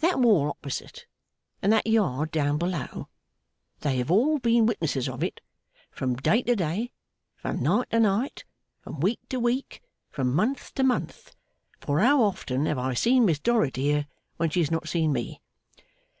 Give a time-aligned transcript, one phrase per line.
[0.00, 1.06] 'That wall opposite,
[1.62, 3.08] and that yard down below?
[3.82, 5.40] They have all been witnesses of it,
[5.92, 6.90] from day to day,
[7.36, 8.44] from night to night,
[8.80, 9.80] from week to week,
[10.10, 11.36] from month to month.
[11.78, 15.40] For how often have I seen Miss Dorrit here when she has not seen me!